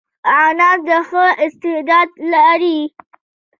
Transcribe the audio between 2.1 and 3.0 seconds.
لري.